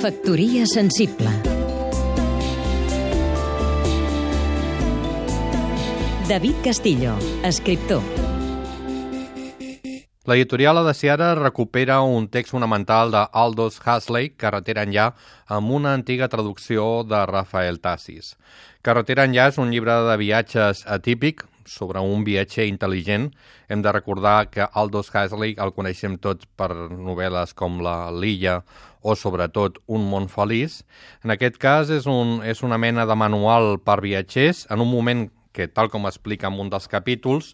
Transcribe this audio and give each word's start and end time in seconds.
Factoria 0.00 0.66
sensible 0.66 1.30
David 6.28 6.54
Castillo, 6.62 7.14
escriptor 7.42 8.02
L'editorial 10.26 10.78
Adeciara 10.78 11.34
recupera 11.34 12.00
un 12.02 12.28
text 12.28 12.52
fonamental 12.52 13.10
de 13.10 13.24
Aldous 13.32 13.80
Huxley, 13.80 14.34
Carretera 14.36 14.84
enllà, 14.84 15.14
amb 15.46 15.70
una 15.70 15.94
antiga 15.94 16.28
traducció 16.28 17.04
de 17.04 17.24
Rafael 17.30 17.80
Tassis. 17.80 18.36
Carretera 18.82 19.24
enllà 19.24 19.48
és 19.48 19.58
un 19.62 19.70
llibre 19.70 19.94
de 20.10 20.16
viatges 20.20 20.84
atípic 20.86 21.46
sobre 21.68 22.00
un 22.00 22.24
viatger 22.26 22.66
intel·ligent. 22.70 23.30
Hem 23.68 23.82
de 23.82 23.92
recordar 23.92 24.48
que 24.50 24.66
Aldous 24.66 25.12
Huxley 25.12 25.56
el 25.62 25.72
coneixem 25.76 26.16
tots 26.22 26.48
per 26.56 26.70
novel·les 26.72 27.54
com 27.54 27.80
La 27.84 28.10
Lilla 28.10 28.60
o 29.02 29.14
sobretot 29.14 29.78
Un 29.86 30.08
món 30.10 30.26
feliç. 30.32 30.80
En 31.24 31.34
aquest 31.34 31.58
cas 31.62 31.90
és, 31.94 32.06
un, 32.10 32.40
és 32.42 32.62
una 32.66 32.78
mena 32.78 33.06
de 33.06 33.14
manual 33.14 33.76
per 33.78 34.00
viatgers 34.02 34.66
en 34.70 34.82
un 34.82 34.90
moment 34.90 35.26
que, 35.52 35.68
tal 35.68 35.90
com 35.92 36.06
explica 36.06 36.50
en 36.50 36.58
un 36.60 36.70
dels 36.72 36.88
capítols, 36.90 37.52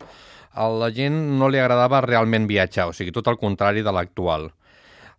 a 0.53 0.69
la 0.69 0.91
gent 0.93 1.15
no 1.39 1.49
li 1.49 1.61
agradava 1.61 2.03
realment 2.05 2.49
viatjar, 2.51 2.91
o 2.91 2.97
sigui, 2.97 3.13
tot 3.15 3.31
el 3.31 3.39
contrari 3.41 3.85
de 3.85 3.95
l'actual. 3.95 4.51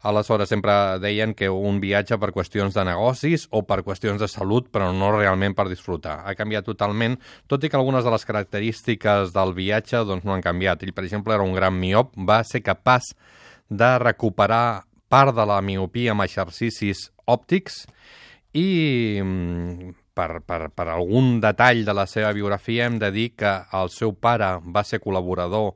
Aleshores, 0.04 0.50
sempre 0.52 0.74
deien 1.00 1.32
que 1.34 1.48
un 1.48 1.80
viatge 1.80 2.18
per 2.20 2.34
qüestions 2.36 2.76
de 2.76 2.84
negocis 2.84 3.48
o 3.56 3.64
per 3.68 3.82
qüestions 3.88 4.20
de 4.20 4.28
salut, 4.28 4.68
però 4.68 4.92
no 4.92 5.14
realment 5.16 5.56
per 5.56 5.70
disfrutar. 5.72 6.20
Ha 6.28 6.36
canviat 6.36 6.68
totalment, 6.68 7.16
tot 7.48 7.64
i 7.64 7.72
que 7.72 7.80
algunes 7.80 8.04
de 8.04 8.12
les 8.12 8.28
característiques 8.28 9.32
del 9.36 9.56
viatge 9.56 10.04
doncs, 10.04 10.28
no 10.28 10.36
han 10.36 10.44
canviat. 10.44 10.84
Ell, 10.84 10.92
per 10.92 11.08
exemple, 11.08 11.36
era 11.36 11.48
un 11.48 11.56
gran 11.56 11.80
miop, 11.80 12.12
va 12.20 12.42
ser 12.44 12.60
capaç 12.66 13.14
de 13.72 13.94
recuperar 14.04 14.84
part 15.08 15.36
de 15.36 15.46
la 15.48 15.62
miopia 15.62 16.12
amb 16.12 16.26
exercicis 16.26 17.08
òptics 17.30 17.84
i 18.58 18.68
mm, 19.24 19.92
per, 20.14 20.42
per, 20.46 20.68
per 20.76 20.88
algun 20.92 21.40
detall 21.42 21.84
de 21.86 21.96
la 21.96 22.06
seva 22.10 22.32
biografia 22.36 22.88
hem 22.88 23.00
de 23.02 23.12
dir 23.14 23.28
que 23.38 23.54
el 23.74 23.92
seu 23.94 24.14
pare 24.14 24.56
va 24.64 24.84
ser 24.86 25.02
col·laborador 25.04 25.74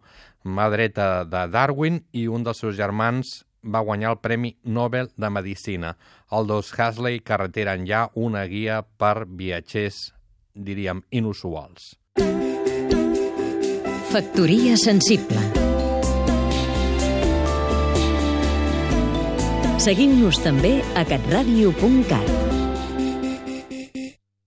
mà 0.47 0.69
dreta 0.71 1.25
de 1.27 1.43
Darwin 1.51 1.99
i 2.15 2.27
un 2.31 2.45
dels 2.45 2.61
seus 2.63 2.77
germans 2.77 3.43
va 3.63 3.83
guanyar 3.85 4.11
el 4.15 4.19
Premi 4.23 4.55
Nobel 4.63 5.11
de 5.17 5.29
Medicina. 5.29 5.95
Aldous 6.29 6.71
Huxley, 6.73 7.19
Carretera 7.19 7.75
enllà, 7.77 8.07
una 8.15 8.45
guia 8.47 8.81
per 8.83 9.25
viatgers, 9.27 10.13
diríem, 10.53 11.03
inusuals. 11.11 11.95
Factoria 14.07 14.77
sensible 14.79 15.41
Seguim-nos 19.87 20.41
també 20.43 20.79
a 20.99 21.05
catradio.cat 21.07 22.46